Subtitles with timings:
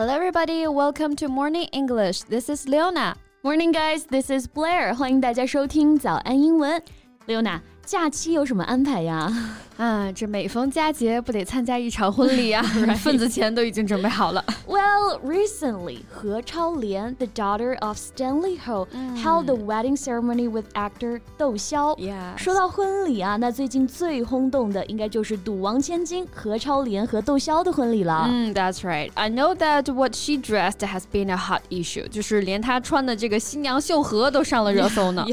[0.00, 0.66] Hello, everybody.
[0.66, 2.22] Welcome to Morning English.
[2.22, 3.14] This is Leona.
[3.42, 4.04] Morning, guys.
[4.06, 4.94] This is Blair.
[4.94, 6.82] 欢迎大家收听早安英文。
[7.26, 7.60] Leona，
[7.91, 9.29] 假期有什么安排呀？
[9.75, 12.63] 啊，这每逢佳节不得参加一场婚礼啊，
[13.03, 14.41] 份子钱都已经准备好了。
[14.65, 18.87] Well, recently, 何超莲, the daughter of Stanley Ho,
[19.21, 21.97] held the wedding ceremony with actor 窦骁。
[22.37, 28.25] 说到婚礼啊，那最近最轰动的应该就是赌王千金何超莲和窦骁的婚礼了。
[28.29, 29.11] 嗯，That's right.
[29.15, 35.25] I know that what she dressed has been a hot issue，就是连她穿的这个新娘秀禾都上了热搜呢。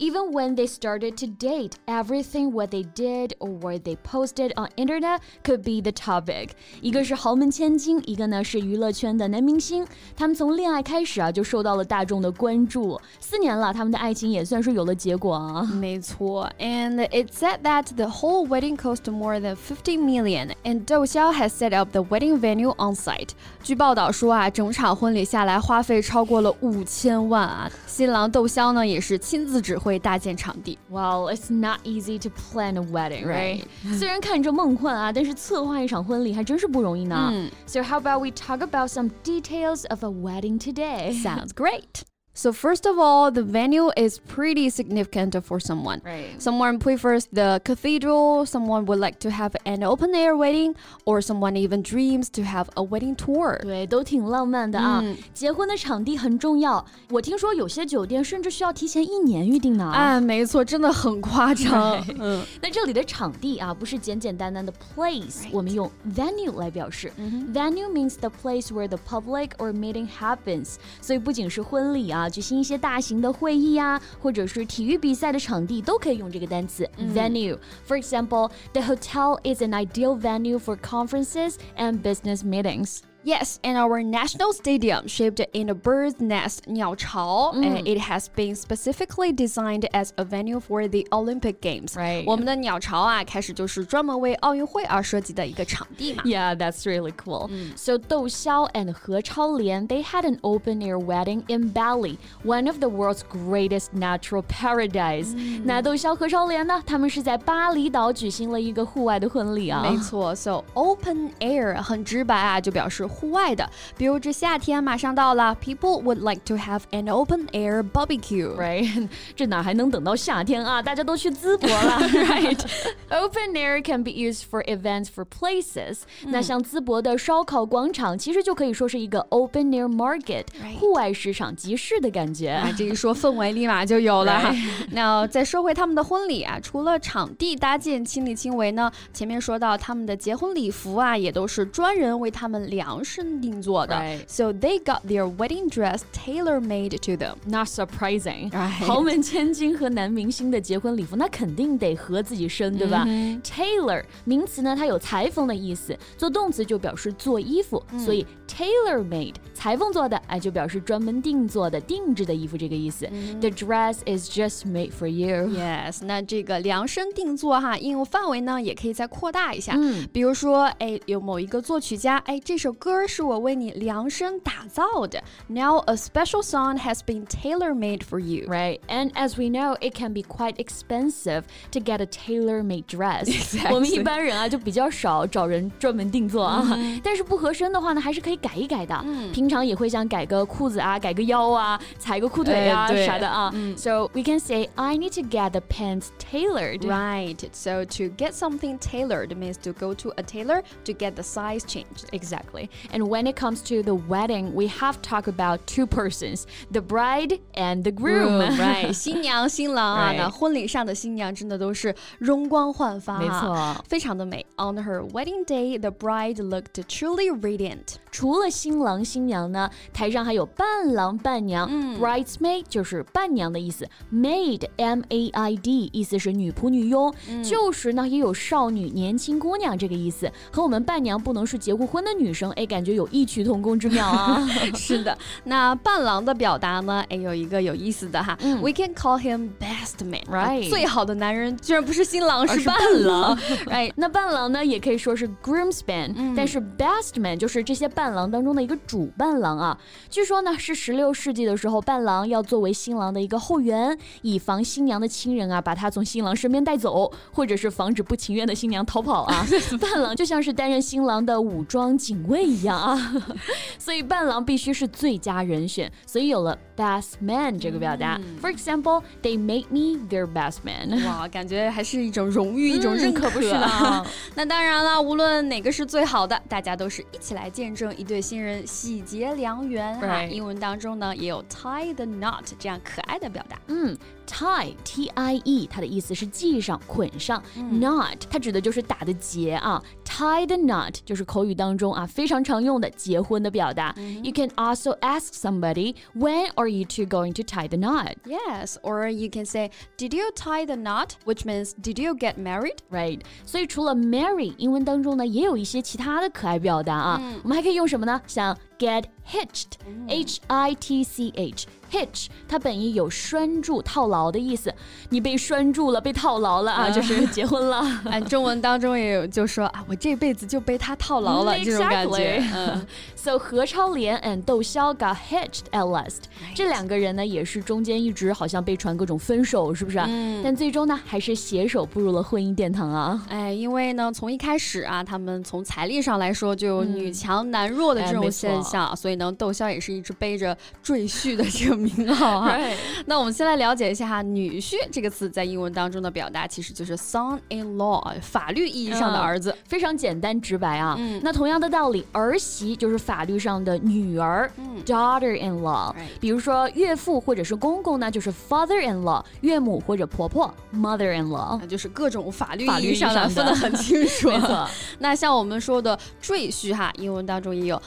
[0.00, 0.06] Yeah.
[0.06, 4.68] Even when they started to date, everything what they did or what they posted on
[4.76, 6.50] internet could be the topic.
[6.80, 9.86] 一个是豪门千金，一个呢是娱乐圈的男明星。
[10.16, 13.00] 他们从恋爱开始啊，就受到了大众的关注。
[13.18, 15.62] 四年了，他们的爱情也算是有了结果啊。
[15.74, 21.76] 没错，and it said that the whole wedding cost more than fifty million, and 窦骁 has set
[21.76, 23.30] up the wedding venue on site.
[23.62, 27.68] 据报道说啊，整场婚礼下来花费超过了五千万啊。
[27.86, 29.89] 新郎窦骁呢也是亲自指挥。
[29.90, 30.78] 会搭建场地。
[30.90, 33.64] Well, it's not easy to plan a wedding, right?
[33.98, 37.32] 虽然看着梦幻啊，但是策划一场婚礼还真是不容易呢。
[37.66, 41.20] So how about we talk about some details of a wedding today?
[41.22, 42.02] Sounds great.
[42.38, 46.02] So first of all, the venue is pretty significant for someone.
[46.04, 46.38] Right.
[46.38, 50.74] Someone prefers the cathedral, someone would like to have an open air wedding,
[51.06, 53.58] or someone even dreams to have a wedding tour.
[53.62, 55.00] 对，都挺浪漫的啊。
[55.02, 59.90] 嗯、结婚的场地很重要，我听说有些酒店甚至需要提前一年预定呢。
[59.94, 62.04] 哎，没错，真的很夸张。
[62.18, 65.48] 嗯，那这里的场地啊，不是简简单单的 place，、right.
[65.50, 67.10] 我们用 venue 来表示。
[67.16, 67.54] Mm -hmm.
[67.54, 72.19] Venue means the place where the public or meeting happens，所以不仅是婚礼啊。
[72.20, 83.00] 啊，举行一些大型的会议呀，或者是体育比赛的场地，都可以用这个单词 venue。For example, the hotel is an ideal venue for conferences and business meetings.
[83.24, 87.82] Yes, and our national stadium, shaped in a bird's nest, 鸟巢, mm.
[87.84, 91.96] it has been specifically designed as a venue for the Olympic Games.
[91.96, 92.22] Right.
[92.24, 96.22] 我们的鸟巢啊，开始就是专门为奥运会而设计的一个场地嘛。
[96.24, 97.48] Yeah, that's really cool.
[97.48, 97.76] Mm.
[97.76, 102.78] So Dou Xiao and He Chaolian, they had an open-air wedding in Bali, one of
[102.78, 105.34] the world's greatest natural paradise.
[105.64, 109.82] 那窦骁和超莲呢，他们是在巴厘岛举行了一个户外的婚礼啊。
[109.82, 113.04] 没错，So open air 很直白啊，就表示。
[113.11, 118.55] 户外的，比如这夏天马上到了，people would like to have an open air barbecue.
[118.55, 119.07] Right?
[119.35, 120.81] 这哪还能等到夏天啊？
[120.81, 122.59] 大家都去淄博了， right?
[123.09, 125.99] Open air can be used for events for places.
[126.23, 130.45] 那像淄博的烧烤广场，其实就可以说是一个 open air market，
[130.79, 132.49] 户外市场集市的感觉。
[132.49, 134.55] 啊，这一说氛围立马就有了哈。
[134.91, 143.00] 那再说回他们的婚礼啊，除了场地搭建亲力亲为呢，前面说到他们的结婚礼服啊，也都是专人为他们量。
[143.02, 143.94] 身定做的。
[143.94, 144.20] Right.
[144.26, 147.36] So they got their wedding dress tailor made to them.
[147.46, 148.50] Not surprising.
[148.50, 148.84] Right.
[148.84, 153.42] 豪门千金和男明星的结婚礼服，那肯定得合自己身，对吧、mm hmm.
[153.42, 163.06] Tailor 名词呢，它有裁缝的意思，做动词就表示做衣服，嗯、所以 tailor made 裁缝做的，哎，就表示专门定做的、定制的衣服这个意思。
[163.06, 163.40] Mm hmm.
[163.40, 165.48] The dress is just made for you.
[165.48, 169.74] Yes，那这个量身定做哈，应用范围呢也可以再扩大一下。
[169.76, 172.89] 嗯，比如说，哎，有某一个作曲家，哎，这首歌。
[172.90, 175.22] 歌是我为你量身打造的。
[175.48, 178.46] Now a special song has been tailor-made for you.
[178.48, 183.26] Right, and as we know, it can be quite expensive to get a tailor-made dress.
[183.26, 183.74] Exactly.
[183.74, 189.04] 我们一般人啊就比较少找人专门定做啊，但是不合身的话呢，还是可以改一改的。
[189.32, 193.52] 平常也会想改个裤子啊，改个腰啊，裁个裤腿啊啥的啊。
[193.76, 196.80] So we can say I need to get the pants tailored.
[196.80, 197.38] Right.
[197.52, 201.64] So to get something tailored means to go to a tailor to get the size
[201.64, 202.06] changed.
[202.12, 202.68] Exactly.
[202.92, 206.80] And when it comes to the wedding, we have to talk about two persons, the
[206.80, 208.40] bride and the groom.
[208.56, 214.44] right，新娘新郎啊，那婚礼上的新娘真的都是容光焕发，没错，非常的美。
[214.56, 217.96] On her wedding day, the bride looked truly radiant.
[218.10, 221.68] 除了新郎新娘呢，台上还有伴郎伴娘。
[221.70, 227.12] 嗯，bridesmaid 就是伴娘的意思，maid m a i d 意思是女仆女佣。
[227.28, 234.41] 嗯、就是呢，也有少女、年轻姑娘这个意思，和我们伴娘不能是结过婚的女生，哎， 感觉有异曲同工之妙啊。
[234.75, 240.69] 是的，那伴郎的表达呢，哎，有一个有意思的哈、嗯、，We can call him best man，right？
[240.69, 243.37] 最好的男人居然不是新郎，是伴郎，
[243.67, 243.91] right？
[243.95, 249.77] 那伴郎呢，也可以说是 groomsman，、嗯、但是 best man 就是这些伴郎当中的一个主伴伴郎啊。
[250.09, 259.45] 据说呢，是十六世纪的时候，伴郎要作为新郎的一个后援，以防新娘的亲人啊把他从新郎身边带走，或者是防止不情愿的新娘逃跑啊。
[259.79, 263.23] 伴郎就像是担任新郎的武装警卫一样啊，
[263.77, 268.19] 所以伴郎必须是最佳人选，所以有了 best man 这个表达。
[268.41, 271.03] For example, they made me their best man。
[271.05, 274.05] 哇，感觉还是一种荣誉，一种认可，不是吗？
[274.35, 280.23] 那当然了，无论哪个是最好的，大家都是一起来见证一对新人喜结良缘哈。
[280.23, 283.59] 英文当中呢，也有 tie the knot 这样可爱的表达。
[283.67, 283.97] 嗯。
[284.27, 287.43] tie t i e，它的意思是系上、捆上。
[287.57, 289.83] knot 它指的就是打的结啊。
[290.05, 293.92] tie the knot 就是口语当中啊非常常用的结婚的表达。
[294.22, 298.14] You can also ask somebody when are you two going to tie the knot?
[298.24, 301.16] Yes, or you can say Did you tie the knot?
[301.24, 302.76] Which means Did you get married?
[302.90, 303.22] Right.
[303.44, 307.20] 所以除了 marry，英文当中呢也有一些其他的可爱表达啊。
[307.42, 308.22] 我们还可以用什么呢？
[308.28, 311.67] 像 get hitched，h i t c h。
[311.91, 314.73] hitch，它本意有拴住、套牢的意思。
[315.09, 317.81] 你被拴住了，被套牢了啊，就是结婚了。
[318.09, 322.41] 按中文当中也有，就说啊，我这辈子就被他套牢了这种感觉。
[322.55, 322.87] 嗯
[323.21, 326.21] So 何超莲 and 窦骁 got hitched at last。
[326.55, 329.99] 这两个人呢，也是中间一直好像被传各种分手，是不是？
[329.99, 330.41] 嗯。
[330.41, 333.21] 但最终呢，还是携手步入了婚姻殿堂啊。
[333.27, 341.81] 哎，因为呢，从一开始啊，他们从财力上来说就有女强男弱的这种现象，所以呢，窦骁也是一直背着赘婿的这个。
[341.81, 342.55] 名号哈，
[343.07, 350.95] 那我们先来了解一下哈，女婿这个词在英文当中的表达其实就是 son-in-law，法律意义上的儿子，非常简单直白啊。
[351.23, 354.47] 那同样的道理，儿媳就是法律上的女儿
[354.85, 355.91] ，daughter-in-law。
[356.19, 361.57] 比如说岳父或者是公公呢，就是 father-in-law；岳母或者婆婆，mother-in-law。
[361.59, 364.29] 那就是各种法律法律上的分得很清楚。
[364.99, 367.81] 那像我们说的赘婿哈，英文当中也有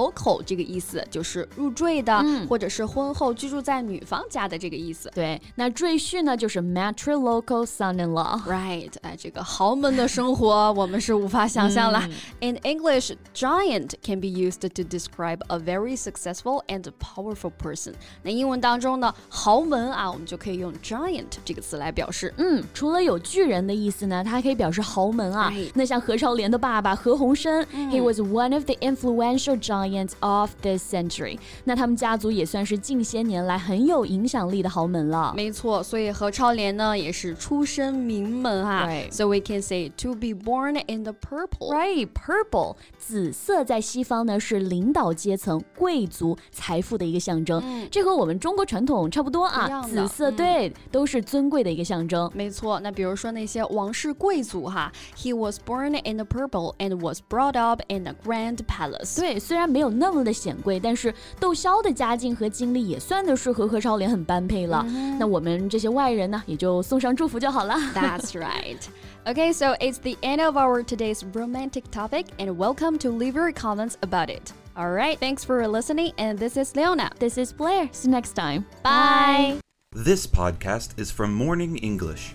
[0.00, 3.06] matrilocal 这个意思，就是入赘的，或者是婚。
[3.16, 5.10] 后居住在女方家的这个意思。
[5.14, 12.06] 对，那赘婿呢，就是 matrilocal son-in-law。Right，哎，这个豪门的生活我们是无法想象了。
[12.40, 17.94] In English, giant can be used to describe a very successful and powerful person。
[18.22, 22.34] 那英文当中呢，豪门啊，我们就可以用 giant 这个词来表示。
[22.36, 25.50] 嗯，除了有巨人的意思呢，它还可以表示豪门啊。
[25.74, 29.89] 那像何超莲的爸爸何鸿燊，he was one of the influential giants
[30.20, 31.38] of this century。
[31.64, 33.06] 那他们家族也算是近。
[33.06, 35.32] 些年来很有影响力的豪门了。
[35.36, 38.88] 没错，所以何超莲呢也是出身名门哈。
[39.12, 41.72] So we can say to be born in the purple.
[41.72, 47.62] Right, purple，紫色在西方呢是领导阶层、贵族、财富的一个象征。
[47.92, 49.82] 这和我们中国传统差不多啊。
[49.82, 52.28] 紫色对，都是尊贵的一个象征。
[52.34, 59.16] 没错，那比如说那些王室贵族哈，He was born in the purple and was brought up in a grand palace.
[59.16, 62.98] 对，虽然没 有那么的显贵，但是窦骁的家境和经历也。
[62.98, 64.82] 算的是和何超莲很般配了，
[65.18, 67.74] 那我们这些外人呢，也就送上祝福就好了。
[67.94, 68.78] That's right.
[69.24, 73.52] Okay, so it's the end of our today's romantic topic, and welcome to leave your
[73.52, 74.52] comments about it.
[74.74, 77.10] All right, thanks for listening, and this is Leona.
[77.18, 77.88] This is Blair.
[77.92, 78.64] See you next time.
[78.82, 79.58] Bye.
[79.92, 82.34] This podcast is from Morning English.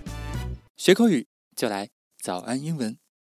[0.77, 1.89] 学口语就来
[2.23, 2.97] 早安英文。